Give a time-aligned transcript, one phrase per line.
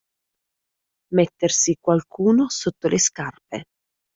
[1.13, 3.65] Mettersi qualcuno sotto le scarpe.